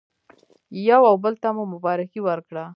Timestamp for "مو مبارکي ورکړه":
1.55-2.63